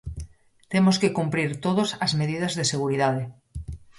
Temos 0.71 0.95
que 1.01 1.13
cumprir 1.17 1.49
todos 1.65 1.89
as 2.05 2.11
medidas 2.19 2.53
de 2.59 2.65
seguridade. 2.73 3.23